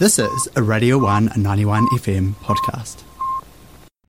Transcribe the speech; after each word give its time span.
This 0.00 0.18
is 0.18 0.48
a 0.56 0.62
Radio 0.62 0.96
1 0.98 1.32
91 1.36 1.86
FM 1.98 2.32
podcast. 2.36 3.02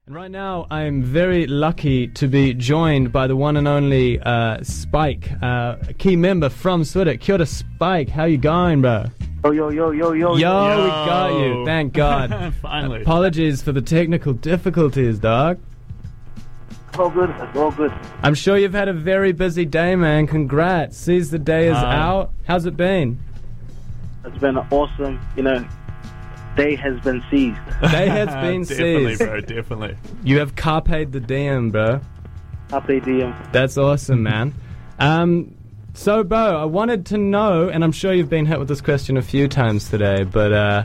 And 0.07 0.15
right 0.15 0.31
now, 0.31 0.65
I'm 0.71 1.03
very 1.03 1.47
lucky 1.47 2.07
to 2.07 2.27
be 2.27 2.53
joined 2.53 3.11
by 3.11 3.27
the 3.27 3.36
one 3.36 3.57
and 3.57 3.67
only 3.67 4.19
uh, 4.21 4.63
Spike, 4.63 5.29
uh, 5.43 5.75
a 5.89 5.93
key 5.93 6.15
member 6.15 6.47
from 6.49 6.83
SWIDT. 6.83 7.19
Kia 7.19 7.35
ora, 7.35 7.46
Spike. 7.46 8.07
How 8.09 8.23
you 8.23 8.38
going, 8.38 8.81
bro? 8.81 9.05
Yo, 9.43 9.51
yo, 9.51 9.69
yo, 9.69 9.91
yo, 9.91 10.13
yo. 10.13 10.35
Yo, 10.38 10.83
we 10.83 10.89
got 10.89 11.39
you. 11.39 11.66
Thank 11.66 11.94
God. 12.05 12.54
Finally. 12.62 13.02
Apologies 13.02 13.62
for 13.62 13.73
the 13.73 13.82
technical 13.82 14.32
difficulties, 14.34 15.20
dog. 15.20 15.60
It's 16.88 16.98
all 17.00 17.10
good. 17.10 17.30
It's 17.30 17.58
all 17.58 17.71
good. 17.71 17.92
I'm 18.23 18.34
sure 18.36 18.58
you've 18.58 18.73
had 18.73 18.88
a 18.88 18.94
very 18.94 19.34
busy 19.34 19.66
day, 19.66 19.96
man. 19.98 20.26
Congrats. 20.28 20.98
Sees 20.98 21.32
the 21.32 21.39
day 21.39 21.68
is 21.68 21.76
Uh, 21.78 21.86
out. 21.86 22.32
How's 22.48 22.66
it 22.66 22.78
been? 22.78 23.20
It's 24.23 24.38
been 24.38 24.58
awesome. 24.58 25.20
You 25.36 25.44
know, 25.44 25.68
day 26.55 26.75
has 26.75 26.99
been 27.02 27.23
seized. 27.29 27.59
They 27.81 28.09
has 28.09 28.30
been 28.30 28.66
seized. 28.66 28.80
definitely, 28.80 29.16
seized. 29.16 29.30
bro. 29.30 29.41
Definitely. 29.41 29.98
You 30.23 30.39
have 30.39 30.55
carped 30.55 31.12
the 31.12 31.20
DM, 31.20 31.71
bro. 31.71 32.02
Happy 32.70 33.02
DM. 33.02 33.52
That's 33.52 33.77
awesome, 33.77 34.23
man. 34.23 34.53
Um, 34.99 35.55
so, 35.93 36.23
Bo, 36.23 36.57
I 36.57 36.66
wanted 36.66 37.05
to 37.07 37.17
know, 37.17 37.67
and 37.67 37.84
I'm 37.84 37.91
sure 37.91 38.13
you've 38.13 38.29
been 38.29 38.45
hit 38.45 38.59
with 38.59 38.70
this 38.70 38.81
question 38.81 39.17
a 39.17 39.21
few 39.21 39.48
times 39.48 39.90
today, 39.90 40.23
but 40.23 40.53
uh, 40.53 40.84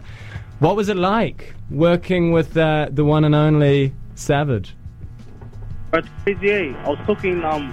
what 0.59 0.75
was 0.75 0.89
it 0.89 0.97
like 0.97 1.55
working 1.71 2.33
with 2.33 2.57
uh, 2.57 2.89
the 2.91 3.05
one 3.05 3.25
and 3.25 3.35
only 3.35 3.93
Savage? 4.17 4.75
But 5.93 6.07
crazy, 6.25 6.51
eh? 6.51 6.75
I 6.85 6.89
was 6.89 6.99
talking, 7.07 7.45
um, 7.45 7.73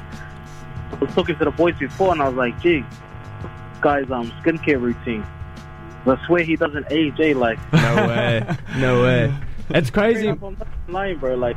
I 0.92 0.96
was 1.02 1.14
talking 1.16 1.36
to 1.38 1.46
the 1.46 1.52
boys 1.52 1.76
before, 1.80 2.12
and 2.12 2.22
I 2.22 2.28
was 2.28 2.38
like, 2.38 2.62
gee, 2.62 2.86
guy's 3.82 4.10
um 4.12 4.32
skincare 4.44 4.80
routine. 4.82 5.26
I 6.06 6.26
swear 6.26 6.44
he 6.44 6.56
doesn't 6.56 6.88
age, 6.92 7.20
eh? 7.20 7.34
Like, 7.36 7.58
No 7.74 8.08
way. 8.08 8.58
no 8.78 9.04
way. 9.04 9.34
It's 9.70 9.90
crazy. 9.90 10.28
up 10.28 10.44
on 10.44 10.56
the 10.56 10.92
line, 10.92 11.18
bro. 11.18 11.36
Like, 11.36 11.56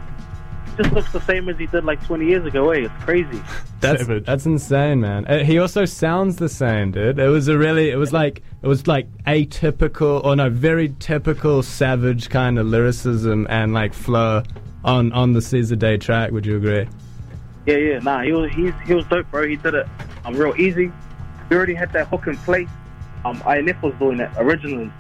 just 0.77 0.93
looks 0.93 1.11
the 1.13 1.21
same 1.23 1.49
as 1.49 1.57
he 1.59 1.67
did 1.67 1.85
like 1.85 2.05
20 2.07 2.27
years 2.27 2.45
ago, 2.47 2.71
eh? 2.71 2.81
It's 2.85 3.05
crazy. 3.05 3.43
That's 3.81 4.03
Savage. 4.03 4.25
that's 4.27 4.47
insane, 4.47 5.01
man. 5.01 5.25
Uh, 5.27 5.43
he 5.43 5.59
also 5.59 5.85
sounds 5.85 6.37
the 6.37 6.49
same, 6.49 6.93
dude. 6.93 7.19
It 7.19 7.29
was 7.29 7.49
a 7.49 7.57
really, 7.59 7.91
it 7.91 7.97
was 7.97 8.13
like, 8.13 8.43
it 8.63 8.67
was 8.69 8.87
like 8.87 9.09
atypical, 9.25 10.23
or 10.25 10.37
no, 10.37 10.49
very 10.51 10.95
typical 10.99 11.63
Savage 11.63 12.29
kind 12.31 12.59
of 12.59 12.67
lyricism 12.67 13.47
and 13.51 13.73
like 13.75 13.95
flow 13.95 14.43
on 14.85 15.13
on 15.13 15.33
the 15.33 15.41
Seize 15.43 15.71
the 15.71 15.77
Day 15.77 15.97
track. 15.97 16.31
Would 16.31 16.47
you 16.47 16.57
agree? 16.57 16.87
Yeah, 17.67 17.77
yeah. 17.77 17.99
Nah, 17.99 18.23
he 18.23 18.33
was 18.33 18.53
he's, 18.53 18.73
he 18.87 18.95
was 18.95 19.05
dope, 19.07 19.31
bro. 19.31 19.47
He 19.49 19.57
did 19.57 19.75
it 19.75 19.87
um 20.25 20.35
real 20.37 20.55
easy. 20.61 20.93
We 21.49 21.57
already 21.57 21.75
had 21.75 21.93
that 21.95 22.09
hook 22.09 22.27
in 22.27 22.37
place. 22.39 22.69
Um, 23.27 23.43
INF 23.47 23.83
was 23.83 23.95
doing 23.99 24.21
it 24.21 24.31
originally. 24.37 24.91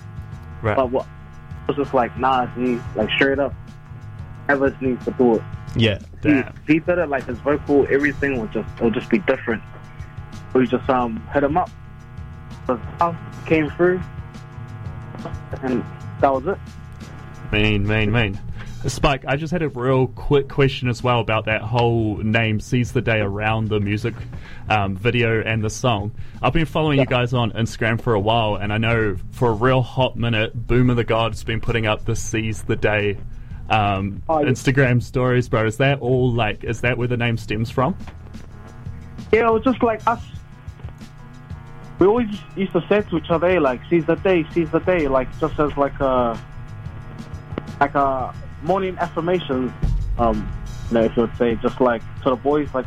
Right. 0.63 0.77
But 0.77 0.91
what 0.91 1.07
it 1.07 1.69
was 1.69 1.77
just 1.77 1.95
like, 1.95 2.17
nah, 2.19 2.47
he 2.49 2.79
like 2.95 3.11
straight 3.11 3.39
up. 3.39 3.55
Evers 4.49 4.75
needs 4.81 5.05
to 5.05 5.11
do 5.13 5.37
it. 5.37 5.43
Yeah. 5.77 5.99
He, 6.23 6.29
Damn. 6.29 6.55
he 6.67 6.79
did 6.81 6.99
it 6.99 7.09
like 7.09 7.27
his 7.27 7.39
vocal, 7.39 7.87
everything 7.91 8.41
would 8.41 8.53
just 8.53 8.69
it'll 8.77 8.91
just 8.91 9.09
be 9.11 9.19
different. 9.19 9.63
We 10.55 10.67
just 10.67 10.89
um 10.89 11.25
hit 11.33 11.45
him 11.45 11.57
up. 11.57 11.71
The 12.67 12.81
sound 12.99 13.17
came 13.47 13.71
through, 13.71 14.01
and 15.63 15.85
that 16.21 16.33
was 16.33 16.47
it. 16.47 16.59
Mean, 17.53 17.87
mean, 17.87 18.11
mean. 18.11 18.41
Spike, 18.85 19.25
I 19.27 19.37
just 19.37 19.51
had 19.51 19.63
a 19.63 19.69
real 19.69 20.07
quick 20.07 20.49
question 20.49 20.89
as 20.89 21.03
well 21.03 21.19
about 21.19 21.47
that 21.47 21.61
whole 21.61 22.19
name 22.19 22.61
Seize 22.61 22.93
the 22.93 23.01
Day 23.01 23.19
around 23.19 23.69
the 23.69 23.81
music 23.81 24.15
um, 24.69 24.97
video 24.97 25.43
and 25.43 25.65
the 25.65 25.71
song. 25.71 26.13
I've 26.41 26.53
been 26.53 26.67
following 26.67 27.01
you 27.01 27.07
guys 27.07 27.35
on 27.35 27.51
Instagram 27.53 28.01
for 28.01 28.15
a 28.15 28.21
while, 28.21 28.55
and 28.57 28.73
I 28.73 28.79
know 28.79 29.17
for 29.33 29.49
a 29.49 29.55
real 29.55 29.83
hot 29.83 30.17
minute, 30.17 30.55
Boom 30.69 30.91
of 30.91 30.97
the 30.97 31.05
God's 31.05 31.43
been 31.43 31.61
putting 31.61 31.87
up 31.87 32.05
the 32.05 32.15
Seize 32.15 32.63
the 32.63 32.77
Day 32.77 33.19
um, 33.71 34.23
Oh, 34.29 34.41
yeah. 34.41 34.51
Instagram 34.51 35.03
stories, 35.03 35.49
bro. 35.49 35.67
Is 35.67 35.79
that 35.79 36.01
all 36.01 36.31
like, 36.33 36.63
is 36.63 36.83
that 36.83 36.97
where 36.97 37.09
the 37.09 37.17
name 37.17 37.37
stems 37.39 37.71
from? 37.71 37.97
Yeah, 39.33 39.49
it 39.49 39.53
was 39.53 39.65
just 39.65 39.83
like 39.83 40.07
us. 40.07 40.23
We 41.99 42.07
always 42.07 42.29
used 42.55 42.73
to 42.73 42.87
say 42.89 43.01
to 43.01 43.17
each 43.17 43.31
other, 43.31 43.59
like, 43.59 43.81
seize 43.91 44.07
the 44.07 44.15
day, 44.17 44.47
seize 44.53 44.71
the 44.71 44.81
day, 44.81 45.09
like, 45.09 45.27
just 45.41 45.59
as 45.59 45.77
like 45.77 45.99
a, 45.99 46.39
like 47.81 47.95
a 47.97 48.33
morning 48.63 48.97
affirmations, 48.99 49.73
um, 50.19 50.51
you 50.89 50.95
know, 50.95 51.05
if 51.05 51.17
you 51.17 51.23
would 51.23 51.37
say, 51.37 51.55
just 51.57 51.81
like 51.81 52.03
to 52.23 52.31
the 52.31 52.37
boys, 52.37 52.69
like, 52.75 52.87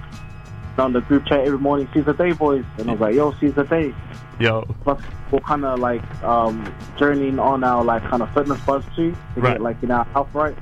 on 0.77 0.93
the 0.93 1.01
group 1.01 1.25
chat 1.25 1.41
every 1.45 1.59
morning, 1.59 1.89
seize 1.93 2.05
the 2.05 2.13
day, 2.13 2.31
boys. 2.31 2.63
And 2.77 2.89
I 2.89 2.93
was 2.93 3.01
like, 3.01 3.15
yo, 3.15 3.31
seize 3.33 3.53
the 3.53 3.63
day. 3.65 3.93
Yo. 4.39 4.65
Plus, 4.83 5.01
we're 5.31 5.39
kind 5.41 5.65
of 5.65 5.79
like 5.79 6.01
um, 6.23 6.73
journeying 6.97 7.37
on 7.37 7.63
our 7.63 7.83
like 7.83 8.03
kind 8.03 8.23
of 8.23 8.31
fitness 8.33 8.59
buzz 8.61 8.83
too 8.95 9.11
to 9.35 9.41
Right. 9.41 9.53
get 9.53 9.61
like 9.61 9.77
you 9.81 9.89
know 9.89 9.95
our 9.95 10.05
health 10.05 10.33
right. 10.33 10.55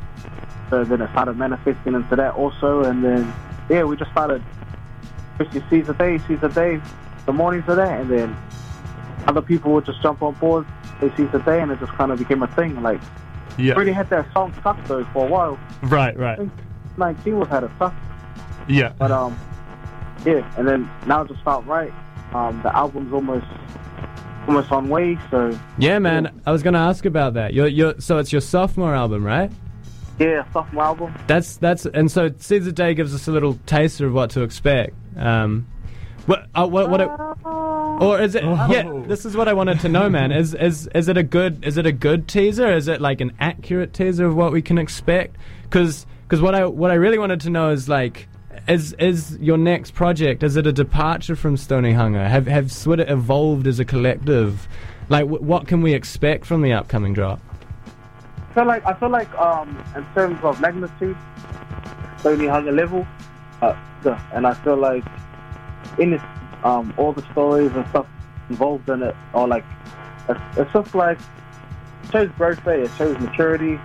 So 0.70 0.84
then 0.84 1.02
it 1.02 1.10
started 1.12 1.38
manifesting 1.38 1.94
into 1.94 2.16
that 2.16 2.34
also, 2.34 2.84
and 2.84 3.04
then 3.04 3.32
yeah, 3.70 3.84
we 3.84 3.96
just 3.96 4.12
started. 4.12 4.42
You 5.54 5.64
seize 5.70 5.86
the 5.86 5.94
day, 5.94 6.18
seize 6.28 6.40
the 6.42 6.50
day, 6.50 6.82
the 7.28 7.32
mornings 7.34 7.66
of 7.70 7.76
that, 7.76 8.02
and 8.02 8.10
then 8.10 8.36
other 9.28 9.42
people 9.42 9.72
would 9.74 9.86
just 9.86 10.02
jump 10.02 10.24
on 10.24 10.34
board. 10.34 10.66
They 11.00 11.12
seize 11.16 11.30
the 11.32 11.40
day, 11.40 11.62
and 11.62 11.72
it 11.72 11.80
just 11.80 11.94
kind 11.94 12.12
of 12.12 12.18
became 12.18 12.42
a 12.42 12.48
thing. 12.48 12.82
Like 12.82 13.00
Yeah. 13.58 13.74
already 13.76 13.92
had 13.92 14.10
that 14.10 14.32
song 14.34 14.54
stuck 14.60 14.84
though 14.86 15.04
for 15.06 15.26
a 15.26 15.30
while. 15.30 15.60
Right, 15.84 16.18
right. 16.18 16.40
19 16.98 17.40
was 17.40 17.48
had 17.50 17.64
it 17.64 17.72
stuck, 17.76 17.94
Yeah. 18.68 18.94
but 18.98 19.12
um, 19.12 19.38
yeah, 20.26 20.52
and 20.58 20.68
then 20.68 20.90
now 21.06 21.22
it 21.22 21.28
just 21.30 21.44
felt 21.44 21.66
right. 21.66 21.92
Um, 22.34 22.60
the 22.64 22.76
album's 22.76 23.14
almost 23.14 23.46
almost 24.48 24.72
on 24.72 24.90
way, 24.90 25.18
so 25.30 25.58
Yeah, 25.78 26.00
man. 26.00 26.42
I 26.46 26.52
was 26.52 26.64
gonna 26.64 26.80
ask 26.80 27.06
about 27.06 27.34
that. 27.36 27.54
Your, 27.54 27.68
your, 27.68 28.00
so 28.00 28.18
it's 28.18 28.32
your 28.32 28.42
sophomore 28.42 28.94
album, 28.96 29.24
right? 29.24 29.52
yeah, 30.20 30.44
sophomore 30.52 30.84
album. 30.84 31.14
That's 31.28 31.58
that's 31.58 31.86
and 31.86 32.12
so 32.12 32.30
Seize 32.40 32.66
the 32.66 32.72
Day 32.72 32.94
gives 32.96 33.14
us 33.14 33.28
a 33.28 33.32
little 33.32 33.60
taster 33.66 34.08
of 34.08 34.14
what 34.14 34.32
to 34.32 34.42
expect. 34.42 34.96
Um, 35.16 35.68
what 36.26 36.48
uh, 36.56 36.68
what 36.68 36.90
what? 36.90 37.02
It, 37.02 37.10
or 38.00 38.20
is 38.22 38.36
it? 38.36 38.44
Yeah, 38.44 38.84
Oh. 38.88 39.04
this 39.08 39.26
is 39.26 39.36
what 39.36 39.48
I 39.48 39.54
wanted 39.54 39.80
to 39.82 39.90
know, 39.90 40.10
man. 40.10 40.32
Is 40.32 40.54
is 40.54 40.88
is 40.94 41.08
it 41.08 41.18
a 41.18 41.24
good 41.24 41.64
is 41.66 41.78
it 41.78 41.86
a 41.86 41.92
good 41.92 42.28
teaser? 42.28 42.72
Is 42.72 42.88
it 42.88 43.02
like 43.02 43.22
an 43.22 43.32
accurate 43.40 43.94
teaser 43.94 44.26
of 44.26 44.36
what 44.36 44.52
we 44.52 44.62
can 44.62 44.78
expect? 44.78 45.36
Because 45.64 46.06
because 46.24 46.42
what 46.42 46.56
I 46.56 46.66
what 46.66 46.92
I 46.92 46.96
really 46.96 47.18
wanted 47.18 47.42
to 47.42 47.50
know 47.50 47.70
is 47.72 47.88
like. 47.90 48.28
Is 48.68 48.92
is 48.94 49.38
your 49.40 49.58
next 49.58 49.94
project? 49.94 50.44
Is 50.44 50.58
it 50.58 50.68
a 50.68 50.74
departure 50.74 51.38
from 51.38 51.56
Stoneyhunga? 51.56 52.28
Have 52.28 52.48
have 52.48 52.66
Swidit 52.66 53.10
evolved 53.10 53.66
as 53.66 53.80
a 53.80 53.86
collective? 53.86 54.68
Like, 55.08 55.22
w- 55.26 55.42
what 55.42 55.68
can 55.68 55.82
we 55.82 55.94
expect 55.94 56.46
from 56.46 56.64
the 56.64 56.74
upcoming 56.74 57.14
drop? 57.14 57.40
I 58.50 58.54
feel 58.56 58.66
like 58.66 58.86
I 58.86 58.94
feel 58.96 59.10
like 59.10 59.32
um 59.38 59.70
in 59.96 60.04
terms 60.16 60.40
of 60.44 60.60
magnitude, 60.60 61.16
Stoneyhunga 62.18 62.76
level, 62.76 63.08
uh, 63.62 63.74
and 64.34 64.46
I 64.46 64.54
feel 64.56 64.76
like 64.76 65.06
in 66.00 66.14
it, 66.14 66.22
um 66.64 66.94
all 66.98 67.14
the 67.14 67.24
stories 67.32 67.72
and 67.74 67.88
stuff 67.90 68.08
involved 68.50 68.90
in 68.90 69.04
it 69.04 69.16
are 69.34 69.48
like 69.48 69.66
it's, 70.30 70.40
it's 70.58 70.74
just 70.74 70.96
like 70.96 71.20
it 71.20 72.12
shows 72.12 72.30
growth, 72.38 72.66
eh? 72.68 72.84
it 72.84 72.92
shows 72.98 73.18
maturity, 73.20 73.80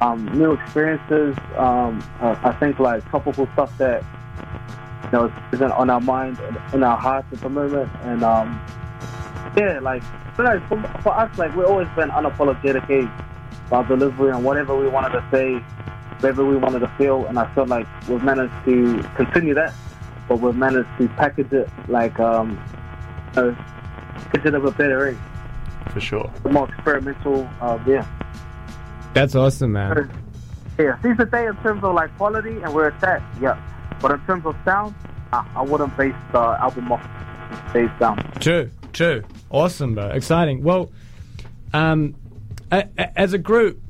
um 0.00 0.26
new 0.38 0.52
experiences. 0.52 1.36
Um 1.56 2.02
uh, 2.20 2.36
I 2.42 2.52
think 2.52 2.78
like 2.78 3.08
topical 3.10 3.48
stuff 3.54 3.76
that 3.78 4.04
you 5.04 5.10
know 5.12 5.32
isn't 5.52 5.72
on 5.72 5.90
our 5.90 6.00
mind 6.00 6.38
in 6.72 6.82
our 6.82 6.96
hearts 6.96 7.28
at 7.32 7.40
the 7.40 7.48
moment, 7.48 7.90
and 8.02 8.22
um 8.22 8.60
yeah, 9.56 9.78
like 9.80 10.02
don't 10.36 10.46
know, 10.46 10.60
for, 10.68 11.02
for 11.02 11.18
us, 11.18 11.36
like 11.38 11.54
we've 11.56 11.66
always 11.66 11.88
been 11.96 12.10
unapologetic. 12.10 13.10
about 13.66 13.88
delivery 13.88 14.30
and 14.30 14.44
whatever 14.44 14.76
we 14.76 14.88
wanted 14.88 15.10
to 15.10 15.24
say, 15.30 15.54
whatever 16.16 16.44
we 16.44 16.56
wanted 16.56 16.80
to 16.80 16.88
feel, 16.98 17.26
and 17.26 17.38
I 17.38 17.52
feel 17.54 17.66
like 17.66 17.86
we've 18.08 18.22
managed 18.22 18.54
to 18.66 19.02
continue 19.16 19.54
that, 19.54 19.74
but 20.28 20.40
we've 20.40 20.54
managed 20.56 20.88
to 20.98 21.08
package 21.08 21.52
it 21.52 21.68
like 21.88 22.18
um, 22.20 22.58
you 23.36 23.42
know, 23.42 23.54
package 24.14 24.46
it 24.46 24.54
a 24.54 24.60
bit 24.60 24.76
better, 24.76 25.08
eh? 25.08 25.14
For 25.92 26.00
sure. 26.00 26.30
more 26.50 26.68
experimental. 26.68 27.48
Uh, 27.60 27.78
yeah, 27.86 28.06
That's 29.14 29.34
awesome, 29.34 29.72
man. 29.72 30.10
yeah. 30.78 31.00
Seize 31.02 31.16
the 31.16 31.24
day 31.26 31.46
in 31.46 31.56
terms 31.58 31.82
of 31.84 31.94
like 31.94 32.14
quality 32.16 32.60
and 32.62 32.74
where 32.74 32.88
it's 32.88 33.02
at, 33.04 33.22
yeah. 33.40 33.58
But 34.00 34.10
in 34.12 34.20
terms 34.26 34.44
of 34.44 34.54
sound, 34.64 34.94
I, 35.32 35.46
I 35.56 35.62
wouldn't 35.62 35.96
base 35.96 36.14
the 36.32 36.38
album 36.38 36.92
off 36.92 37.02
base 37.72 37.90
sound. 37.98 38.22
True, 38.40 38.70
true. 38.92 39.22
Awesome, 39.50 39.94
bro. 39.94 40.08
Exciting. 40.08 40.62
Well, 40.62 40.90
um, 41.72 42.14
a, 42.72 42.86
a- 42.98 43.18
as 43.18 43.32
a 43.32 43.38
group, 43.38 43.80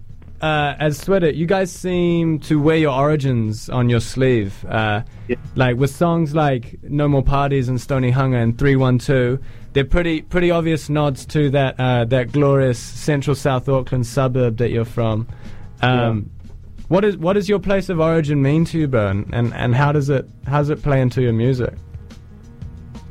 uh, 0.42 0.74
as 0.78 1.00
SWIDT, 1.00 1.34
you 1.36 1.46
guys 1.46 1.72
seem 1.72 2.38
to 2.40 2.60
wear 2.60 2.76
your 2.76 2.92
origins 2.94 3.68
on 3.70 3.88
your 3.88 4.00
sleeve. 4.00 4.64
Uh, 4.66 5.02
Yeah. 5.28 5.36
Like 5.54 5.76
with 5.76 5.90
songs 5.90 6.34
like 6.34 6.78
No 6.82 7.08
More 7.08 7.22
Parties 7.22 7.68
and 7.68 7.78
Stoneyhunga 7.78 8.40
and 8.42 8.58
312, 8.58 9.38
they're 9.72 9.84
pretty 9.84 10.22
pretty 10.22 10.50
obvious 10.50 10.88
nods 10.88 11.26
to 11.26 11.50
that 11.50 11.78
uh, 11.80 12.04
that 12.06 12.32
glorious 12.32 12.78
central 12.78 13.34
South 13.34 13.68
Auckland 13.68 14.06
suburb 14.06 14.58
that 14.58 14.70
you're 14.70 14.84
from. 14.84 15.26
Um, 15.82 16.30
What 16.88 17.04
is 17.04 17.16
what 17.16 17.32
does 17.32 17.48
your 17.48 17.58
place 17.58 17.88
of 17.88 17.98
origin 17.98 18.40
mean 18.42 18.64
to 18.66 18.78
you? 18.78 18.96
And, 18.96 19.34
and 19.34 19.52
and 19.54 19.74
how 19.74 19.90
does 19.92 20.08
it 20.08 20.28
how 20.46 20.58
does 20.58 20.70
it 20.70 20.82
play 20.82 21.00
into 21.00 21.20
your 21.20 21.32
music? 21.32 21.74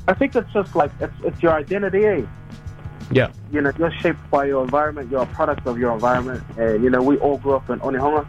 I 0.07 0.13
think 0.13 0.35
it's 0.35 0.51
just 0.53 0.75
like 0.75 0.91
it's 1.01 1.13
it's 1.23 1.43
your 1.43 1.53
identity. 1.53 2.27
Yeah. 3.11 3.31
you 3.51 3.61
know, 3.61 3.71
you're 3.77 3.91
shaped 3.91 4.29
by 4.31 4.45
your 4.45 4.63
environment. 4.63 5.11
You're 5.11 5.23
a 5.23 5.27
product 5.27 5.67
of 5.67 5.77
your 5.77 5.93
environment, 5.93 6.43
and 6.57 6.83
you 6.83 6.89
know, 6.89 7.01
we 7.01 7.17
all 7.17 7.37
grew 7.37 7.53
up 7.53 7.69
in 7.69 7.79
Onehunga. 7.79 8.25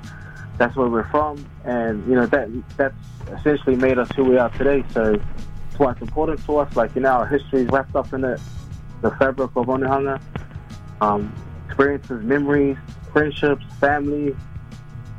That's 0.58 0.76
where 0.76 0.88
we're 0.88 1.08
from, 1.08 1.44
and 1.64 2.06
you 2.06 2.14
know 2.14 2.26
that 2.26 2.48
that's 2.76 2.94
essentially 3.38 3.76
made 3.76 3.98
us 3.98 4.10
who 4.16 4.24
we 4.24 4.38
are 4.38 4.48
today. 4.50 4.84
So 4.92 5.14
it's 5.14 5.78
why 5.78 5.92
it's 5.92 6.00
important 6.00 6.44
to 6.46 6.58
us. 6.58 6.76
Like 6.76 6.94
you 6.94 7.02
know, 7.02 7.10
our 7.10 7.26
history 7.26 7.62
is 7.62 7.68
wrapped 7.68 7.94
up 7.94 8.12
in 8.12 8.24
it, 8.24 8.40
the 9.02 9.10
fabric 9.12 9.50
of 9.56 9.66
Onehunga, 9.66 10.20
um, 11.00 11.34
experiences, 11.66 12.22
memories, 12.24 12.76
friendships, 13.12 13.64
family, 13.80 14.34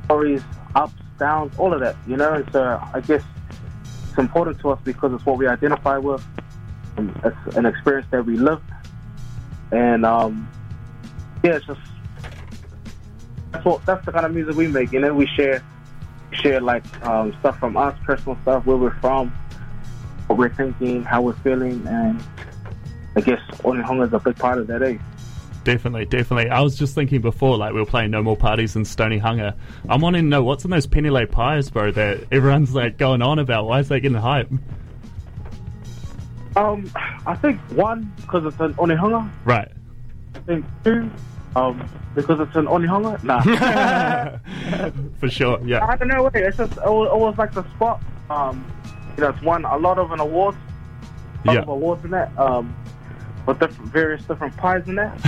stories, 0.06 0.42
ups, 0.76 0.94
downs, 1.20 1.54
all 1.58 1.74
of 1.74 1.82
that. 1.82 1.96
You 2.08 2.18
know, 2.18 2.34
and 2.34 2.52
so 2.52 2.82
I 2.94 3.02
guess 3.02 3.24
it's 4.10 4.18
important 4.18 4.60
to 4.62 4.72
us 4.72 4.80
because 4.84 5.14
it's 5.14 5.26
what 5.26 5.38
we 5.38 5.48
identify 5.48 5.98
with. 5.98 6.26
It's 6.98 7.56
an 7.56 7.68
experience 7.68 8.08
that 8.10 8.26
we 8.26 8.38
lived 8.38 8.64
and 9.72 10.06
um, 10.06 10.48
yeah, 11.44 11.56
it's 11.56 11.66
just 11.66 11.82
that's 13.52 13.66
what 13.66 13.86
that's 13.86 14.06
the 14.06 14.12
kind 14.12 14.26
of 14.26 14.34
music 14.34 14.56
we 14.56 14.68
make. 14.68 14.92
You 14.92 15.00
know, 15.00 15.14
we 15.14 15.28
share 15.28 15.64
share 16.32 16.62
like 16.62 16.84
um, 17.06 17.36
stuff 17.40 17.60
from 17.60 17.78
us, 17.78 17.98
personal 18.06 18.38
stuff, 18.42 18.66
where 18.66 18.78
we're 18.78 19.00
from, 19.00 19.30
what 20.28 20.38
we're 20.38 20.54
thinking, 20.54 21.04
how 21.04 21.22
we're 21.22 21.34
feeling, 21.34 21.86
and 21.88 22.24
I 23.16 23.22
guess 23.22 23.42
Onehunga 23.60 24.08
is 24.08 24.14
a 24.14 24.20
big 24.20 24.38
part 24.38 24.60
of 24.60 24.68
that. 24.68 24.84
Eh? 24.84 24.98
Definitely, 25.64 26.06
definitely. 26.06 26.50
I 26.50 26.62
was 26.62 26.78
just 26.78 26.96
thinking 26.96 27.20
before, 27.20 27.58
like 27.58 27.74
we 27.74 27.80
were 27.80 27.86
playing 27.86 28.12
No 28.12 28.24
More 28.24 28.38
Parties 28.38 28.76
and 28.78 28.86
Stoneyhunga. 28.86 29.54
I'm 29.90 30.02
wanting 30.02 30.24
to 30.24 30.30
know 30.30 30.44
what's 30.44 30.64
in 30.64 30.72
those 30.72 30.88
Penny 30.88 31.10
Lane 31.10 31.28
pies, 31.28 31.70
bro. 31.70 31.92
That 31.92 32.20
everyone's 32.32 32.74
like 32.74 32.98
going 32.98 33.22
on 33.22 33.40
about. 33.40 33.66
Why 33.66 33.80
is 33.80 33.90
that 33.90 34.00
getting 34.00 34.18
hype? 34.18 34.50
Um, 36.58 36.90
I 37.28 37.36
think 37.36 37.60
one 37.76 38.12
because 38.22 38.46
it's 38.46 38.60
an 38.60 38.74
Onehunga. 38.76 39.30
Right. 39.46 39.72
I 40.36 40.40
think 40.40 40.66
two, 40.84 41.10
um, 41.56 41.88
because 42.16 42.40
it's 42.40 42.56
an 42.56 42.66
Onehunga. 42.66 43.24
Nah. 43.24 43.42
For 45.20 45.30
sure. 45.30 45.60
Yeah. 45.64 45.86
I 45.86 45.96
don't 45.96 46.08
know. 46.08 46.24
Wait, 46.24 46.44
it's 46.44 46.58
just 46.58 46.74
it 46.74 46.80
was, 46.86 47.38
like 47.38 47.54
the 47.54 47.64
spot. 47.76 48.02
Um, 48.32 48.66
you 49.16 49.24
know, 49.24 49.30
it's 49.30 49.42
won 49.44 49.66
a 49.66 49.78
lot 49.78 50.00
of 50.00 50.12
an 50.12 50.20
awards. 50.20 50.58
A 51.44 51.48
lot 51.48 51.54
Yeah. 51.54 51.62
of 51.62 51.68
awards 51.70 52.04
in 52.04 52.12
that. 52.12 52.36
Um, 52.40 52.76
with 53.46 53.60
different, 53.60 53.92
various 53.92 54.24
different 54.24 54.58
pies 54.58 54.88
in 54.88 54.96
that. 54.96 55.22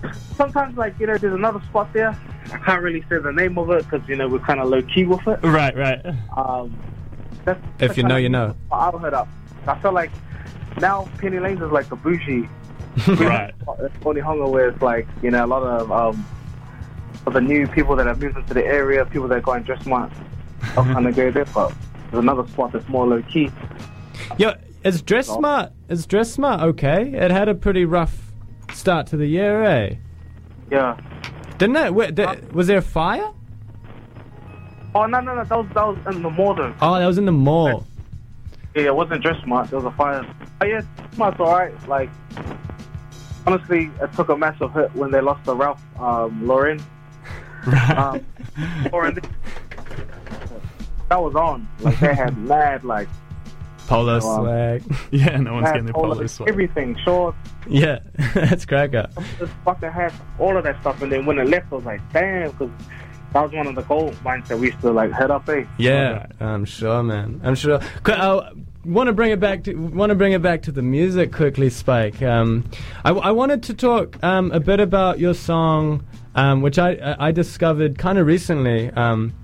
But 0.00 0.10
sometimes, 0.36 0.76
like 0.78 0.98
you 0.98 1.06
know, 1.06 1.18
there's 1.18 1.34
another 1.34 1.60
spot 1.68 1.92
there. 1.92 2.16
I 2.52 2.58
can't 2.58 2.82
really 2.82 3.02
say 3.02 3.18
the 3.18 3.32
name 3.32 3.58
of 3.58 3.70
it 3.70 3.84
because 3.88 4.06
you 4.08 4.16
know 4.16 4.28
we're 4.28 4.38
kind 4.40 4.60
of 4.60 4.68
low 4.68 4.80
key 4.82 5.04
with 5.04 5.26
it. 5.28 5.40
right. 5.42 5.76
Right. 5.76 6.04
Um, 6.36 6.74
that's, 7.44 7.60
If 7.60 7.78
that's 7.78 7.96
you 7.98 8.04
know, 8.04 8.16
you 8.16 8.28
know. 8.30 8.56
I'll 8.70 8.96
head 8.98 9.14
up. 9.14 9.28
I 9.66 9.78
feel 9.80 9.92
like 9.92 10.10
now 10.80 11.08
Penny 11.18 11.38
Lanes 11.38 11.60
is 11.62 11.70
like 11.70 11.90
a 11.90 11.96
bougie. 11.96 12.48
Right. 13.08 13.54
Onehunga 14.02 14.50
where 14.50 14.68
it's 14.68 14.82
like 14.82 15.08
you 15.22 15.30
know 15.30 15.44
a 15.44 15.46
lot 15.46 15.62
of 15.62 15.90
um 15.90 16.26
of 17.26 17.32
the 17.32 17.40
new 17.40 17.66
people 17.66 17.96
that 17.96 18.06
have 18.06 18.20
moved 18.20 18.36
into 18.36 18.52
the 18.52 18.64
area, 18.64 19.04
people 19.06 19.28
that 19.28 19.42
go 19.42 19.52
and 19.52 19.64
dress 19.64 19.82
smart, 19.84 20.12
I'll 20.76 20.84
kind 20.84 21.06
of 21.06 21.14
go 21.16 21.30
there. 21.30 21.46
But 21.46 21.72
there's 22.10 22.22
another 22.22 22.46
spot 22.48 22.72
that's 22.72 22.86
more 22.88 23.06
low 23.06 23.22
key. 23.22 23.50
Yeah, 24.36 24.56
is 24.84 25.00
Dress 25.02 25.26
Smart? 25.28 25.72
Is 25.88 26.06
Dress 26.06 26.32
Smart 26.32 26.60
okay? 26.60 27.12
It 27.14 27.30
had 27.30 27.48
a 27.48 27.54
pretty 27.54 27.84
rough 27.84 28.32
start 28.74 29.06
to 29.08 29.16
the 29.16 29.26
year, 29.26 29.62
eh? 29.64 29.94
Yeah. 30.70 30.98
Didn't 31.58 31.76
it? 31.76 31.94
Wait, 31.94 32.16
th- 32.16 32.40
was 32.52 32.66
there 32.66 32.78
a 32.78 32.82
fire? 32.82 33.30
Oh 34.94 35.06
no 35.06 35.20
no 35.20 35.34
no, 35.34 35.44
that 35.44 35.56
was 35.56 35.66
that 35.74 35.86
was 36.06 36.16
in 36.16 36.22
the 36.22 36.30
mall 36.30 36.54
though. 36.54 36.74
Oh, 36.82 36.98
that 36.98 37.06
was 37.06 37.16
in 37.16 37.24
the 37.24 37.32
mall. 37.32 37.86
Yeah, 38.74 38.82
it 38.84 38.96
wasn't 38.96 39.22
dress 39.22 39.42
smart. 39.44 39.72
It 39.72 39.76
was 39.76 39.84
a 39.84 39.90
fire. 39.92 40.24
Oh 40.60 40.64
yeah, 40.64 40.80
smart's 41.14 41.38
alright. 41.40 41.88
Like 41.88 42.10
honestly, 43.46 43.90
it 44.00 44.12
took 44.14 44.28
a 44.28 44.36
massive 44.36 44.72
hit 44.72 44.94
when 44.94 45.10
they 45.10 45.20
lost 45.20 45.44
to 45.44 45.54
Ralph 45.54 45.82
um, 46.00 46.46
Lauren. 46.46 46.80
Um, 47.96 48.24
Lauren, 48.92 49.18
that 51.08 51.20
was 51.22 51.34
on. 51.34 51.68
Like 51.80 51.98
they 52.00 52.14
had 52.14 52.36
mad 52.48 52.84
like 52.84 53.08
Polo 53.86 54.20
Wow. 54.20 54.42
swag. 54.44 54.96
Yeah. 55.12 55.36
No 55.36 55.54
one's 55.54 55.66
getting 55.66 55.84
their 55.84 55.92
polo- 55.92 56.14
polo 56.14 56.26
sweat. 56.26 56.48
everything, 56.48 56.96
shorts, 57.04 57.36
yeah, 57.68 57.98
that's 58.34 58.64
cracker. 58.64 59.08
just 59.38 59.52
fucking 59.64 59.90
had 59.92 60.12
all 60.38 60.56
of 60.56 60.64
that 60.64 60.80
stuff. 60.80 61.02
And 61.02 61.12
then 61.12 61.26
when 61.26 61.38
it 61.38 61.46
left, 61.48 61.70
I 61.70 61.74
was 61.76 61.84
like, 61.84 62.00
damn, 62.12 62.50
because 62.52 62.70
that 63.32 63.42
was 63.42 63.52
one 63.52 63.66
of 63.66 63.74
the 63.74 63.82
gold 63.82 64.16
mines 64.22 64.48
that 64.48 64.58
we 64.58 64.66
used 64.68 64.80
to 64.80 64.90
like 64.90 65.10
head 65.12 65.30
up. 65.30 65.48
Eh? 65.48 65.64
Yeah, 65.78 66.26
I'm 66.40 66.64
sure, 66.64 67.02
man. 67.02 67.40
I'm 67.42 67.54
sure. 67.54 67.80
I 68.06 68.50
want 68.84 69.06
to 69.06 69.12
bring 69.12 69.30
it 69.30 69.40
back 69.40 69.64
to 69.64 69.74
want 69.74 70.10
to 70.10 70.14
bring 70.14 70.32
it 70.32 70.42
back 70.42 70.62
to 70.62 70.72
the 70.72 70.82
music 70.82 71.32
quickly, 71.32 71.70
Spike. 71.70 72.20
Um, 72.22 72.64
I, 73.04 73.10
I 73.10 73.30
wanted 73.30 73.62
to 73.64 73.74
talk 73.74 74.22
um, 74.22 74.50
a 74.52 74.60
bit 74.60 74.80
about 74.80 75.18
your 75.18 75.34
song, 75.34 76.04
um, 76.34 76.62
which 76.62 76.78
I 76.78 76.94
I 76.94 77.28
I 77.28 77.32
discovered 77.32 77.98
kind 77.98 78.18
of 78.18 78.26
recently, 78.26 78.90
um, 78.90 79.34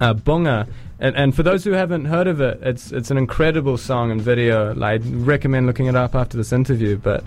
uh, 0.00 0.14
Bunga. 0.14 0.68
And, 1.00 1.14
and 1.14 1.32
for 1.32 1.44
those 1.44 1.62
who 1.62 1.70
haven't 1.70 2.06
heard 2.06 2.26
of 2.26 2.40
it, 2.40 2.58
it's 2.60 2.90
it's 2.90 3.12
an 3.12 3.18
incredible 3.18 3.78
song 3.78 4.10
and 4.10 4.20
video. 4.20 4.74
I'd 4.82 5.06
recommend 5.06 5.66
looking 5.66 5.86
it 5.86 5.94
up 5.94 6.16
after 6.16 6.36
this 6.36 6.52
interview. 6.52 6.96
But 6.96 7.22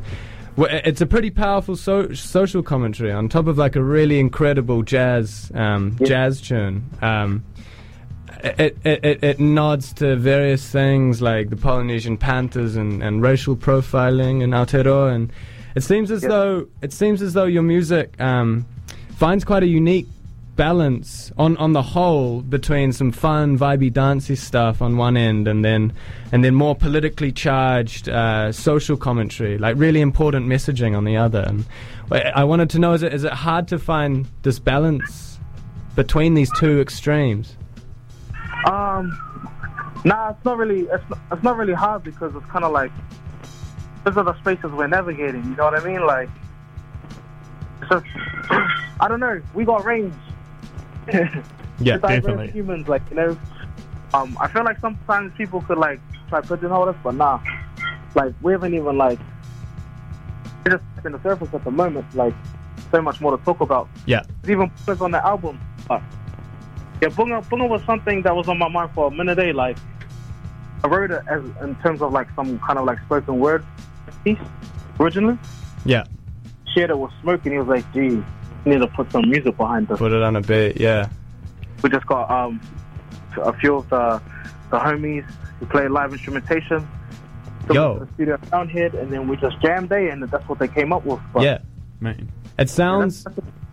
w- 0.57 0.80
it's 0.83 1.01
a 1.01 1.06
pretty 1.06 1.30
powerful 1.30 1.75
so- 1.75 2.13
social 2.13 2.63
commentary 2.63 3.12
on 3.12 3.30
top 3.30 3.48
of 3.48 3.57
like 3.57 3.75
a 3.75 3.83
really 3.83 4.19
incredible 4.19 4.83
jazz 4.83 5.51
um, 5.56 5.95
Yeah. 6.00 6.07
jazz 6.07 6.42
tune. 6.42 6.83
Um, 7.01 7.44
it, 8.44 8.75
it, 8.83 9.06
it, 9.06 9.24
it 9.24 9.39
nods 9.39 9.94
to 9.94 10.15
various 10.15 10.68
things 10.68 11.21
like 11.21 11.50
the 11.51 11.56
Polynesian 11.57 12.18
Panthers 12.18 12.75
and, 12.75 13.03
and 13.03 13.21
racial 13.21 13.56
profiling 13.56 14.42
in 14.42 14.50
Aotearoa, 14.51 15.13
and 15.13 15.31
it 15.75 15.81
seems 15.83 16.09
as 16.09 16.24
Yeah. 16.24 16.30
though 16.30 16.68
it 16.81 16.92
seems 16.92 17.21
as 17.21 17.33
though 17.33 17.45
your 17.45 17.62
music 17.63 18.19
um, 18.19 18.65
finds 19.18 19.45
quite 19.45 19.62
a 19.63 19.68
unique 19.68 20.07
balance 20.56 21.31
on, 21.38 21.57
on 21.57 21.74
the 21.74 21.81
whole 21.81 22.42
between 22.42 22.92
some 22.92 23.12
fun, 23.12 23.57
vibey, 23.57 23.92
dancey 23.92 24.36
stuff 24.36 24.81
on 24.81 24.98
one 24.98 25.18
end, 25.18 25.48
and 25.48 25.63
then 25.63 25.94
and 26.31 26.44
then 26.44 26.56
more 26.56 26.75
politically 26.75 27.31
charged 27.31 28.09
uh, 28.09 28.51
social 28.51 28.98
commentary, 28.98 29.57
like 29.57 29.75
really 29.77 30.01
important 30.01 30.48
messaging 30.48 30.95
on 30.95 31.03
the 31.03 31.18
other. 31.18 31.44
And 31.48 31.65
I 32.12 32.44
wanted 32.44 32.69
to 32.71 32.80
know: 32.80 32.94
is 32.94 33.03
it 33.03 33.13
is 33.13 33.24
it 33.24 33.33
hard 33.33 33.68
to 33.69 33.80
find 33.80 34.27
this 34.44 34.59
balance 34.59 35.39
between 35.95 36.33
these 36.33 36.51
two 36.57 36.80
extremes? 36.80 37.57
Um, 38.65 39.18
nah, 40.06 40.31
it's 40.31 40.45
not 40.45 40.57
really. 40.57 40.81
It's 40.81 41.09
not, 41.09 41.19
it's 41.31 41.44
not 41.44 41.57
really 41.57 41.74
hard 41.74 42.03
because 42.03 42.36
it's 42.36 42.45
kind 42.48 42.65
of 42.65 42.71
like 42.71 42.92
those 44.03 44.18
are 44.18 44.24
the 44.24 44.38
spaces 44.39 44.71
we're 44.71 44.88
navigating. 44.88 45.44
You 45.44 45.56
know 45.56 45.65
what 45.65 45.75
I 45.75 45.86
mean? 45.86 46.06
Like, 46.06 46.30
just 47.89 48.06
I 49.00 49.07
don't 49.07 49.19
know. 49.19 49.41
We 49.53 49.65
got 49.65 49.86
range. 49.86 50.13
Yeah, 51.79 51.98
definitely. 51.98 52.51
Humans, 52.51 52.88
like 52.88 53.01
you 53.10 53.15
know. 53.15 53.38
Um, 54.13 54.38
I 54.39 54.48
feel 54.48 54.63
like 54.63 54.79
sometimes 54.79 55.34
people 55.36 55.62
could 55.62 55.77
like 55.77 56.00
try 56.29 56.41
pigeonhole 56.41 56.89
us, 56.89 56.96
but 57.03 57.15
nah. 57.15 57.39
Like 58.13 58.34
we 58.41 58.51
haven't 58.51 58.74
even 58.74 58.98
like 58.98 59.20
we're 60.63 60.74
just 60.74 60.84
in 61.03 61.13
the 61.13 61.22
surface 61.24 61.50
at 61.53 61.63
the 61.63 61.72
moment. 61.72 62.05
Like 62.15 62.36
so 62.91 63.01
much 63.01 63.20
more 63.22 63.36
to 63.36 63.43
talk 63.43 63.62
about. 63.62 63.89
Yeah. 64.05 64.24
It's 64.41 64.50
even 64.50 64.70
put 64.86 65.01
on 65.01 65.12
the 65.12 65.25
album. 65.25 65.60
But 65.88 66.01
yeah, 67.01 67.10
Bunga, 67.10 67.43
Bunga 67.46 67.67
was 67.67 67.84
something 67.86 68.22
that 68.24 68.36
was 68.36 68.48
on 68.48 68.60
my 68.60 68.67
mind 68.67 68.91
for 68.93 69.08
a 69.08 69.12
minute. 69.12 69.39
Eh? 69.39 69.51
Like 69.53 69.77
I 70.84 70.88
wrote 70.88 71.12
it 71.12 71.24
as 71.27 71.43
in 71.62 71.75
terms 71.77 72.01
of 72.01 72.12
like 72.12 72.27
some 72.36 72.60
kind 72.60 72.77
of 72.77 72.86
like 72.86 73.00
spoken 73.05 73.39
word 73.39 73.65
piece 74.24 74.38
originally. 75.00 75.38
Yeah, 75.86 76.05
Shared 76.75 76.91
it 76.91 76.98
with 76.98 77.12
Smoke, 77.22 77.41
and 77.46 77.53
he 77.53 77.60
was 77.60 77.67
like, 77.67 77.91
"Gee, 77.93 78.24
need 78.65 78.80
to 78.80 78.88
put 78.88 79.12
some 79.12 79.30
music 79.30 79.58
behind 79.58 79.88
this." 79.88 79.98
put 80.00 80.12
it 80.12 80.22
on 80.22 80.36
a 80.36 80.41
beat. 80.41 80.80
Yeah, 80.80 81.10
We 81.84 81.89
just 81.89 82.06
got 82.06 82.30
um 82.30 82.60
a 83.41 83.53
few 83.53 83.75
of 83.75 83.89
the 83.89 84.22
the 84.70 84.80
homies 84.80 85.25
who 85.60 85.65
play 85.68 85.88
live 85.88 86.12
instrumentation. 86.13 86.88
So 87.68 87.74
Yo. 87.74 87.94
we 87.94 88.00
went 88.00 88.00
to 88.00 88.06
the 88.06 88.13
studio 88.13 88.38
down 88.50 88.70
here, 88.70 88.96
and 88.98 89.12
then 89.12 89.27
we 89.27 89.38
just 89.38 89.60
jammed 89.62 89.89
there, 89.89 90.10
and 90.10 90.24
that's 90.24 90.48
what 90.50 90.60
they 90.60 90.68
came 90.68 90.91
up 90.94 91.06
with. 91.06 91.20
But 91.34 91.44
yeah. 91.44 91.60
Man. 92.00 92.32
It 92.58 92.70
sounds 92.70 93.25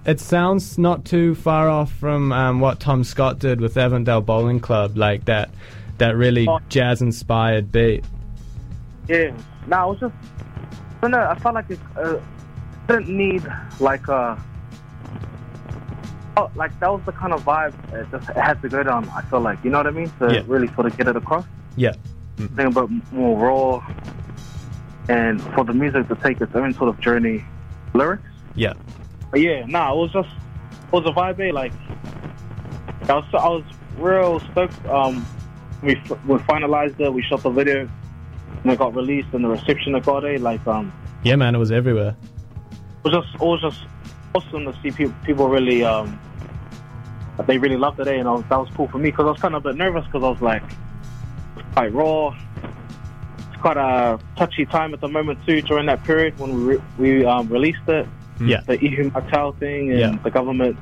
it 0.04 0.20
sounds 0.20 0.78
not 0.78 1.04
too 1.04 1.34
far 1.34 1.68
off 1.68 1.92
from 1.92 2.32
um, 2.32 2.60
what 2.60 2.80
Tom 2.80 3.04
Scott 3.04 3.38
did 3.38 3.60
with 3.60 3.74
Avantdale 3.76 4.24
Bowling 4.24 4.60
Club, 4.60 4.96
like 4.96 5.24
that 5.26 5.50
that 5.98 6.16
really 6.16 6.46
Oh. 6.48 6.60
jazz 6.68 7.02
inspired 7.02 7.72
beat. 7.72 8.04
Yeah. 9.08 9.32
Nah, 9.66 9.86
it 9.86 9.88
was 9.90 10.00
just. 10.00 10.14
I 10.98 11.00
don't 11.02 11.10
know. 11.12 11.26
I 11.30 11.38
felt 11.38 11.54
like 11.54 11.70
it 11.70 11.78
uh, 11.96 12.18
didn't 12.88 13.08
need 13.08 13.46
like 13.80 14.06
a. 14.08 14.40
Oh, 16.40 16.48
like 16.54 16.78
that 16.78 16.88
was 16.92 17.02
the 17.04 17.10
kind 17.12 17.32
of 17.32 17.42
vibe 17.44 17.74
it 17.92 18.06
just 18.12 18.28
it 18.30 18.36
had 18.36 18.62
to 18.62 18.68
go 18.68 18.84
down. 18.84 19.08
I 19.08 19.22
feel 19.22 19.40
like 19.40 19.58
you 19.64 19.70
know 19.70 19.78
what 19.78 19.88
I 19.88 19.90
mean 19.90 20.10
to 20.20 20.32
Yeah. 20.34 20.42
really 20.46 20.68
sort 20.74 20.86
of 20.86 20.96
get 20.96 21.08
it 21.08 21.16
across. 21.16 21.44
Yeah, 21.76 21.94
Think 22.36 22.60
about 22.70 22.90
more 23.10 23.36
raw, 23.36 23.82
and 25.08 25.42
for 25.54 25.64
the 25.64 25.72
music 25.72 26.06
to 26.08 26.14
take 26.16 26.40
its 26.40 26.54
own 26.54 26.72
sort 26.74 26.90
of 26.90 27.00
journey, 27.00 27.44
lyrics. 27.92 28.22
yeah, 28.54 28.74
But 29.32 29.40
yeah, 29.40 29.64
nah, 29.66 29.92
it 29.92 29.96
was 29.96 30.12
just 30.12 30.28
it 30.28 30.92
was 30.92 31.04
a 31.06 31.10
vibe. 31.12 31.40
Eh? 31.40 31.50
Like 31.52 31.72
I 33.08 33.14
was 33.14 33.24
I 33.32 33.48
was 33.48 33.64
real 33.96 34.38
stoked. 34.52 34.86
Um, 34.86 35.26
we 35.82 35.94
we 36.26 36.36
finalized 36.52 37.00
it. 37.00 37.12
We 37.12 37.22
shot 37.22 37.42
the 37.42 37.50
video, 37.50 37.88
and 38.62 38.72
it 38.72 38.78
got 38.78 38.94
released, 38.94 39.28
and 39.32 39.42
the 39.44 39.48
reception 39.48 39.96
it 39.96 40.04
got. 40.04 40.24
Eh? 40.24 40.38
Like 40.40 40.64
um, 40.68 40.92
Yeah, 41.24 41.34
man, 41.36 41.54
it 41.56 41.58
was 41.58 41.72
everywhere. 41.72 42.14
It 43.04 43.04
was 43.04 43.14
just 43.24 43.34
it 43.34 43.40
was 43.40 43.60
just 43.60 43.80
awesome 44.34 44.64
to 44.64 44.74
see 44.82 44.90
people 44.90 45.14
people 45.24 45.48
really 45.48 45.84
um 45.84 46.18
they 47.46 47.56
really 47.56 47.76
loved 47.76 47.98
the 47.98 48.04
day, 48.04 48.18
and 48.18 48.28
I 48.28 48.32
was, 48.32 48.44
that 48.50 48.58
was 48.58 48.68
cool 48.74 48.88
for 48.88 48.98
me 48.98 49.10
because 49.10 49.26
I 49.26 49.30
was 49.30 49.40
kind 49.40 49.54
of 49.54 49.64
a 49.64 49.68
bit 49.70 49.76
nervous 49.76 50.04
because 50.06 50.24
I 50.24 50.28
was 50.28 50.40
like 50.42 50.62
it's 51.56 51.68
quite 51.72 51.92
raw. 51.92 52.34
It's 53.38 53.60
quite 53.60 53.76
a 53.76 54.18
touchy 54.36 54.66
time 54.66 54.92
at 54.92 55.00
the 55.00 55.08
moment 55.08 55.38
too 55.46 55.62
during 55.62 55.86
that 55.86 56.02
period 56.04 56.38
when 56.38 56.54
we 56.54 56.74
re- 56.74 56.82
we 56.98 57.24
um, 57.24 57.48
released 57.48 57.86
it. 57.88 58.08
Yeah. 58.40 58.60
the 58.66 58.78
Ihumātao 58.78 59.56
thing 59.58 59.90
and 59.90 59.98
Yeah. 59.98 60.18
the 60.22 60.30
government, 60.30 60.76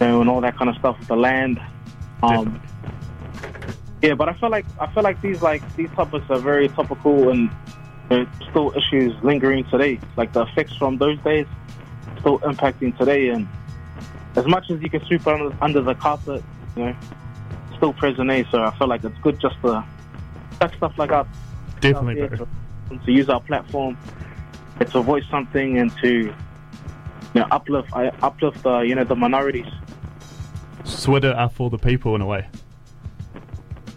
you 0.00 0.06
know, 0.06 0.20
and 0.20 0.28
all 0.30 0.40
that 0.42 0.56
kind 0.56 0.68
of 0.70 0.76
stuff 0.76 0.98
with 0.98 1.08
the 1.08 1.16
land. 1.16 1.60
Um, 2.22 2.60
yeah, 4.02 4.14
but 4.14 4.28
I 4.28 4.34
feel 4.34 4.50
like 4.50 4.66
I 4.80 4.86
feel 4.88 5.02
like 5.02 5.20
these 5.20 5.42
like 5.42 5.62
these 5.76 5.90
topics 5.90 6.26
are 6.30 6.38
very 6.38 6.68
topical 6.68 7.30
and 7.30 7.50
there's 8.08 8.28
still 8.50 8.72
issues 8.76 9.14
lingering 9.22 9.64
today. 9.64 10.00
Like 10.16 10.32
the 10.32 10.42
effects 10.42 10.74
from 10.76 10.98
those 10.98 11.18
days 11.20 11.46
still 12.20 12.38
impacting 12.40 12.96
today, 12.96 13.28
and 13.28 13.48
as 14.36 14.46
much 14.46 14.70
as 14.70 14.80
you 14.80 14.90
can 14.90 15.04
sweep 15.06 15.26
under, 15.26 15.56
under 15.62 15.80
the 15.80 15.94
carpet, 15.94 16.42
you 16.76 16.86
know, 16.86 16.96
still 17.76 17.92
present 17.92 18.28
day. 18.28 18.46
So 18.50 18.62
I 18.62 18.76
feel 18.76 18.88
like 18.88 19.04
it's 19.04 19.18
good 19.18 19.40
just 19.40 19.56
to 19.62 19.84
check 20.60 20.74
stuff 20.76 20.92
like 20.98 21.10
that 21.10 21.26
Definitely, 21.80 22.22
out 22.22 22.48
to, 22.90 22.98
to 22.98 23.12
use 23.12 23.28
our 23.28 23.40
platform 23.40 23.96
and 24.80 24.90
to 24.90 25.00
voice 25.02 25.24
something 25.30 25.78
and 25.78 25.96
to 25.98 26.08
you 26.18 26.34
know 27.34 27.46
uplift 27.50 27.88
I 27.92 28.08
uplift 28.22 28.64
uh, 28.66 28.80
you 28.80 28.94
know 28.94 29.04
the 29.04 29.16
minorities. 29.16 29.66
Twitter 31.02 31.32
are 31.32 31.48
for 31.48 31.70
the 31.70 31.78
people 31.78 32.14
in 32.14 32.20
a 32.20 32.26
way. 32.26 32.48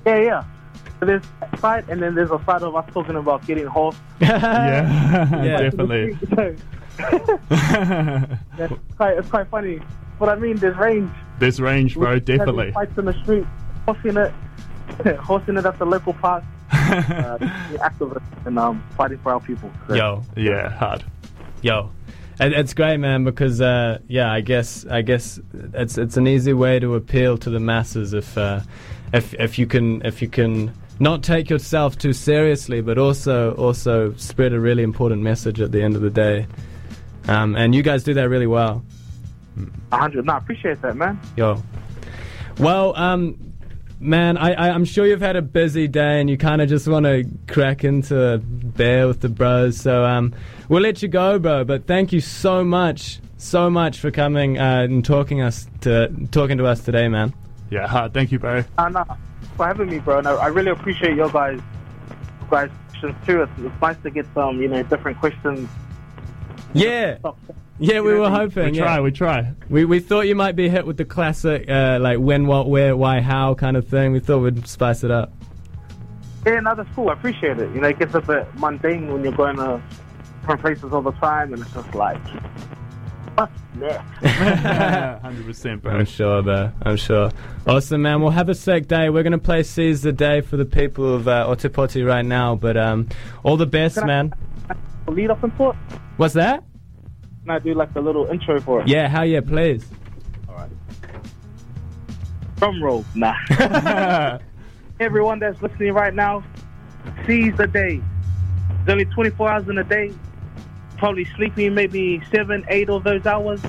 Yeah, 0.05 0.21
yeah. 0.21 0.43
So 0.99 1.05
there's 1.05 1.23
that 1.39 1.59
side, 1.59 1.89
and 1.89 2.01
then 2.01 2.15
there's 2.15 2.31
a 2.31 2.41
side 2.45 2.61
of 2.61 2.75
us 2.75 2.85
talking 2.93 3.15
about 3.15 3.45
getting 3.47 3.65
horse. 3.65 3.95
yeah, 4.21 5.43
Yeah. 5.43 5.61
definitely. 5.69 6.17
That's 7.49 8.73
quite, 8.95 9.17
it's 9.17 9.29
quite 9.29 9.47
funny. 9.49 9.79
But 10.19 10.29
I 10.29 10.35
mean, 10.35 10.57
there's 10.57 10.77
range. 10.77 11.11
There's 11.39 11.59
range, 11.59 11.95
bro. 11.95 12.11
We're 12.11 12.19
Definitely. 12.19 12.71
having 12.71 12.73
Fights 12.73 12.97
in 12.97 13.05
the 13.05 13.23
street, 13.23 13.45
horsing 13.85 14.17
it, 14.17 15.15
horsing 15.19 15.57
it 15.57 15.65
at 15.65 15.79
the 15.79 15.85
local 15.85 16.13
park. 16.13 16.43
Uh, 16.91 17.37
the 17.37 17.77
activists 17.77 18.45
and 18.45 18.59
um, 18.59 18.83
fighting 18.97 19.17
for 19.19 19.31
our 19.31 19.39
people. 19.39 19.71
So, 19.87 19.95
Yo, 19.95 20.23
yeah, 20.35 20.69
hard. 20.69 21.03
Yo, 21.61 21.89
it, 22.39 22.51
it's 22.53 22.73
great, 22.73 22.97
man. 22.97 23.23
Because 23.23 23.61
uh, 23.61 23.99
yeah, 24.07 24.31
I 24.31 24.41
guess 24.41 24.85
I 24.85 25.01
guess 25.01 25.39
it's 25.73 25.97
it's 25.97 26.17
an 26.17 26.27
easy 26.27 26.53
way 26.53 26.79
to 26.79 26.95
appeal 26.95 27.37
to 27.39 27.49
the 27.49 27.59
masses 27.59 28.13
if 28.13 28.37
uh, 28.37 28.61
if 29.13 29.33
if 29.35 29.57
you 29.57 29.67
can 29.67 30.01
if 30.05 30.21
you 30.21 30.27
can 30.27 30.73
not 30.99 31.23
take 31.23 31.49
yourself 31.49 31.97
too 31.97 32.13
seriously, 32.13 32.81
but 32.81 32.97
also 32.97 33.53
also 33.55 34.13
spread 34.15 34.53
a 34.53 34.59
really 34.59 34.83
important 34.83 35.21
message 35.21 35.61
at 35.61 35.71
the 35.71 35.81
end 35.81 35.95
of 35.95 36.01
the 36.01 36.09
day. 36.09 36.47
Um, 37.27 37.55
and 37.55 37.73
you 37.75 37.83
guys 37.83 38.03
do 38.03 38.13
that 38.15 38.29
really 38.29 38.47
well. 38.47 38.83
hundred. 39.91 40.25
No, 40.25 40.33
I 40.33 40.37
appreciate 40.37 40.81
that, 40.81 40.95
man. 40.95 41.19
Yo. 41.37 41.61
Well, 42.59 42.95
um, 42.97 43.53
man, 43.99 44.37
I, 44.37 44.53
I, 44.53 44.69
I'm 44.69 44.85
sure 44.85 45.05
you've 45.05 45.21
had 45.21 45.35
a 45.35 45.41
busy 45.41 45.87
day 45.87 46.19
and 46.19 46.29
you 46.29 46.37
kind 46.37 46.61
of 46.61 46.69
just 46.69 46.87
want 46.87 47.05
to 47.05 47.25
crack 47.47 47.83
into 47.83 48.33
a 48.33 48.37
bear 48.39 49.07
with 49.07 49.21
the 49.21 49.29
bros. 49.29 49.79
So 49.79 50.05
um, 50.05 50.33
we'll 50.67 50.81
let 50.81 51.01
you 51.01 51.07
go, 51.07 51.39
bro. 51.39 51.63
But 51.63 51.87
thank 51.87 52.11
you 52.11 52.21
so 52.21 52.63
much, 52.63 53.19
so 53.37 53.69
much 53.69 53.99
for 53.99 54.11
coming 54.11 54.57
uh, 54.57 54.81
and 54.81 55.05
talking 55.05 55.41
us 55.41 55.67
to 55.81 56.11
talking 56.31 56.57
to 56.57 56.65
us 56.65 56.83
today, 56.83 57.07
man. 57.07 57.33
Yeah, 57.69 57.87
hard. 57.87 58.13
Thank 58.13 58.31
you, 58.31 58.39
bro. 58.39 58.63
Uh, 58.77 58.89
nah, 58.89 59.05
for 59.55 59.67
having 59.67 59.89
me, 59.89 59.99
bro. 59.99 60.19
And 60.19 60.27
I, 60.27 60.33
I 60.33 60.47
really 60.47 60.71
appreciate 60.71 61.15
your 61.15 61.29
guys, 61.29 61.59
guys 62.49 62.69
questions 63.01 63.25
too. 63.25 63.41
It's, 63.41 63.51
it's 63.57 63.81
nice 63.81 63.97
to 64.03 64.09
get 64.09 64.25
some, 64.33 64.61
you 64.61 64.67
know, 64.67 64.83
different 64.83 65.19
questions. 65.19 65.69
Yeah, 66.73 67.17
Stuff. 67.19 67.35
yeah, 67.79 68.01
we 68.01 68.13
were 68.13 68.29
hoping. 68.29 68.55
We 68.55 68.61
hoping. 68.63 68.73
try, 68.75 68.95
yeah. 68.95 69.01
we 69.01 69.11
try. 69.11 69.53
We 69.69 69.85
we 69.85 69.99
thought 69.99 70.21
you 70.27 70.35
might 70.35 70.55
be 70.55 70.69
hit 70.69 70.85
with 70.85 70.97
the 70.97 71.05
classic 71.05 71.69
uh, 71.69 71.99
like 72.01 72.19
when, 72.19 72.47
what, 72.47 72.69
where, 72.69 72.95
why, 72.95 73.21
how 73.21 73.55
kind 73.55 73.77
of 73.77 73.87
thing. 73.87 74.11
We 74.11 74.19
thought 74.19 74.39
we'd 74.39 74.67
spice 74.67 75.03
it 75.03 75.11
up. 75.11 75.33
Yeah, 76.45 76.59
no, 76.61 76.73
that's 76.75 76.89
cool. 76.95 77.09
I 77.09 77.13
appreciate 77.13 77.59
it. 77.59 77.73
You 77.75 77.81
know, 77.81 77.89
it 77.89 77.99
gets 77.99 78.15
a 78.15 78.21
bit 78.21 78.47
mundane 78.55 79.11
when 79.11 79.23
you're 79.23 79.31
going 79.33 79.57
to 79.57 79.81
different 80.41 80.61
places 80.61 80.91
all 80.91 81.01
the 81.03 81.11
time, 81.13 81.53
and 81.53 81.61
it's 81.61 81.71
just 81.71 81.93
like, 81.93 82.17
what's 83.35 83.51
next? 83.75 84.03
100%, 84.21 85.81
bro. 85.81 85.91
I'm 85.93 86.05
sure, 86.05 86.41
though. 86.41 86.71
I'm 86.81 86.97
sure. 86.97 87.31
Awesome, 87.67 88.01
man. 88.01 88.21
We'll 88.21 88.31
have 88.31 88.49
a 88.49 88.55
sick 88.55 88.87
day. 88.87 89.09
We're 89.09 89.21
going 89.23 89.31
to 89.33 89.37
play 89.37 89.61
Seize 89.63 90.01
the 90.01 90.11
Day 90.11 90.41
for 90.41 90.57
the 90.57 90.65
people 90.65 91.13
of 91.13 91.27
uh, 91.27 91.45
Ōtepoti 91.47 92.05
right 92.05 92.25
now. 92.25 92.55
But 92.55 92.75
um, 92.75 93.07
all 93.43 93.57
the 93.57 93.67
best, 93.67 93.95
Can 93.95 94.03
I- 94.05 94.07
man. 94.07 94.33
Lead 95.07 95.29
off 95.31 95.43
and 95.43 95.55
put. 95.55 95.75
What's 96.21 96.35
that? 96.35 96.63
Can 97.41 97.49
I 97.49 97.57
do 97.57 97.73
like 97.73 97.95
a 97.95 97.99
little 97.99 98.27
intro 98.27 98.61
for 98.61 98.81
it? 98.81 98.87
Yeah, 98.87 99.07
hell 99.07 99.25
yeah, 99.25 99.41
please. 99.41 99.83
All 100.47 100.53
right. 100.53 100.69
Drum 102.57 102.83
roll. 102.83 103.03
Nah. 103.15 103.33
Everyone 104.99 105.39
that's 105.39 105.59
listening 105.63 105.93
right 105.93 106.13
now, 106.13 106.43
seize 107.25 107.57
the 107.57 107.65
day. 107.65 107.99
There's 108.85 108.89
only 108.89 109.05
24 109.05 109.49
hours 109.49 109.67
in 109.67 109.79
a 109.79 109.83
day. 109.83 110.13
Probably 110.99 111.25
sleeping 111.35 111.73
maybe 111.73 112.21
seven, 112.31 112.65
eight 112.69 112.91
of 112.91 113.03
those 113.03 113.25
hours. 113.25 113.59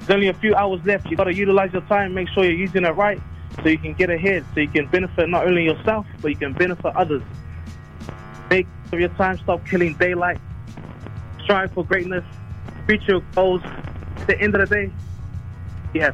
There's 0.00 0.10
only 0.10 0.28
a 0.28 0.34
few 0.34 0.54
hours 0.54 0.84
left. 0.84 1.08
You 1.08 1.16
got 1.16 1.24
to 1.24 1.34
utilize 1.34 1.72
your 1.72 1.80
time. 1.88 2.12
Make 2.12 2.28
sure 2.28 2.44
you're 2.44 2.52
using 2.52 2.84
it 2.84 2.90
right 2.90 3.18
so 3.62 3.70
you 3.70 3.78
can 3.78 3.94
get 3.94 4.10
ahead. 4.10 4.44
So 4.52 4.60
you 4.60 4.68
can 4.68 4.86
benefit 4.88 5.30
not 5.30 5.46
only 5.46 5.64
yourself, 5.64 6.04
but 6.20 6.28
you 6.28 6.36
can 6.36 6.52
benefit 6.52 6.94
others. 6.94 7.22
Make 8.50 8.66
of 8.92 9.00
your 9.00 9.08
time. 9.08 9.38
Stop 9.38 9.66
killing 9.66 9.94
daylight. 9.94 10.38
Strive 11.44 11.72
for 11.72 11.84
greatness. 11.84 12.24
Reach 12.86 13.02
your 13.06 13.20
goals. 13.34 13.62
At 14.16 14.26
the 14.26 14.40
end 14.40 14.54
of 14.54 14.68
the 14.68 14.74
day, 14.74 14.92
yeah, 15.92 16.12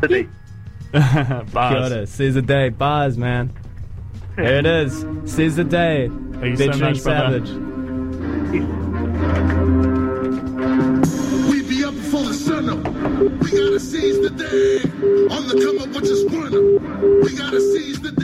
the 0.00 0.08
day. 0.08 0.28
Kia 0.92 1.44
Bars. 1.52 2.10
Seize 2.10 2.34
the 2.34 2.42
Day. 2.42 2.68
Bars, 2.70 3.18
man. 3.18 3.52
Here 4.36 4.44
it 4.46 4.66
is. 4.66 5.04
Seize 5.26 5.56
the 5.56 5.64
Day. 5.64 6.08
Thank 6.34 6.58
you 6.58 6.72
so 6.72 6.78
much. 6.78 6.98
Savage. 6.98 7.50
We 11.50 11.62
be 11.68 11.84
up 11.84 11.94
before 11.94 12.22
the 12.24 12.34
sun 12.34 12.68
up. 12.70 12.78
We 13.42 13.50
gotta 13.50 13.80
seize 13.80 14.20
the 14.20 14.30
day. 14.30 14.82
On 15.34 15.48
the 15.48 15.60
come 15.62 15.78
up, 15.80 15.92
but 15.92 16.04
just 16.04 16.26
run 16.30 16.46
up. 16.46 17.24
We 17.24 17.36
gotta 17.36 17.60
seize 17.60 18.00
the 18.00 18.12
day. 18.12 18.23